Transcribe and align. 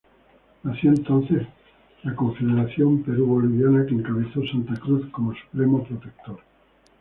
Nació 0.63 0.89
entonces 0.93 1.45
la 2.01 2.15
Confederación 2.15 3.03
Perú-Boliviana 3.03 3.85
que 3.85 3.93
encabezó 3.93 4.41
Santa 4.51 4.73
Cruz 4.77 5.07
como 5.11 5.31
Supremo 5.35 5.83
Protector. 5.83 6.39